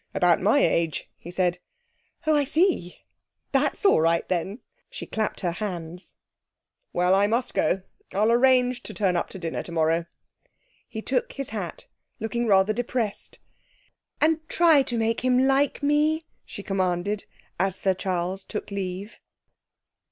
[0.15, 1.59] About my age,' he said.
[2.25, 3.05] 'Oh, I see!
[3.51, 4.57] That's all right, then!'
[4.89, 6.15] She clapped her hands.
[6.91, 7.83] 'Well, I must go.
[8.11, 10.07] I'll arrange to turn up to dinner tomorrow.'
[10.89, 11.85] He took his hat,
[12.19, 13.37] looking rather depressed.
[14.19, 17.25] 'And try to make him like me!' she commanded,
[17.59, 19.19] as Sir Charles took leave.